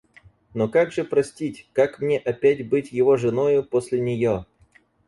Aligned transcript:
Но 0.55 0.67
как 0.67 0.91
же 0.91 1.03
простить, 1.03 1.69
как 1.73 1.99
мне 1.99 2.17
опять 2.17 2.67
быть 2.67 2.91
его 2.91 3.17
женою 3.17 3.63
после 3.63 3.99
нее? 4.01 4.47